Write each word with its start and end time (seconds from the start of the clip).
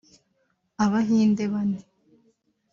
Abahinde 0.83 1.43
bane 1.53 1.79